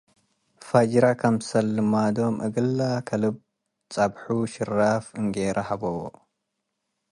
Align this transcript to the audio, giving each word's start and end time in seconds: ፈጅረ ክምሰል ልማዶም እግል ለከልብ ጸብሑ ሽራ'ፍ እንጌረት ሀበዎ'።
ፈጅረ 0.67 1.05
ክምሰል 1.19 1.67
ልማዶም 1.75 2.35
እግል 2.45 2.67
ለከልብ 2.77 3.35
ጸብሑ 3.93 4.25
ሽራ'ፍ 4.53 5.05
እንጌረት 5.19 5.65
ሀበዎ'። 5.67 6.09